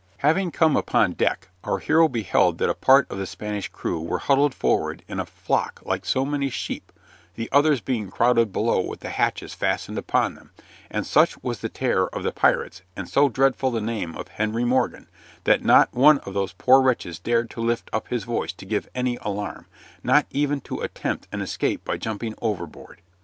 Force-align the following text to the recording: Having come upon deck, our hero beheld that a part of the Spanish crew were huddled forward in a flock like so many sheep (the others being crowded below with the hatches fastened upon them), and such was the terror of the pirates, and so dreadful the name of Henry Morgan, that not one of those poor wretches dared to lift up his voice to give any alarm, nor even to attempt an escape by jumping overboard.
Having 0.17 0.49
come 0.49 0.75
upon 0.75 1.13
deck, 1.13 1.49
our 1.63 1.77
hero 1.77 2.07
beheld 2.07 2.57
that 2.57 2.71
a 2.71 2.73
part 2.73 3.05
of 3.11 3.19
the 3.19 3.27
Spanish 3.27 3.67
crew 3.67 4.01
were 4.01 4.17
huddled 4.17 4.55
forward 4.55 5.03
in 5.07 5.19
a 5.19 5.27
flock 5.27 5.79
like 5.85 6.05
so 6.05 6.25
many 6.25 6.49
sheep 6.49 6.91
(the 7.35 7.47
others 7.51 7.81
being 7.81 8.09
crowded 8.09 8.51
below 8.51 8.81
with 8.81 9.01
the 9.01 9.11
hatches 9.11 9.53
fastened 9.53 9.99
upon 9.99 10.33
them), 10.33 10.49
and 10.89 11.05
such 11.05 11.43
was 11.43 11.59
the 11.59 11.69
terror 11.69 12.07
of 12.15 12.23
the 12.23 12.31
pirates, 12.31 12.81
and 12.95 13.07
so 13.07 13.29
dreadful 13.29 13.69
the 13.69 13.79
name 13.79 14.15
of 14.15 14.27
Henry 14.29 14.65
Morgan, 14.65 15.07
that 15.43 15.63
not 15.63 15.93
one 15.93 16.17
of 16.21 16.33
those 16.33 16.53
poor 16.53 16.81
wretches 16.81 17.19
dared 17.19 17.51
to 17.51 17.61
lift 17.61 17.87
up 17.93 18.07
his 18.07 18.23
voice 18.23 18.53
to 18.53 18.65
give 18.65 18.89
any 18.95 19.17
alarm, 19.21 19.67
nor 20.03 20.23
even 20.31 20.61
to 20.61 20.79
attempt 20.79 21.27
an 21.31 21.41
escape 21.43 21.85
by 21.85 21.95
jumping 21.95 22.33
overboard. 22.41 23.01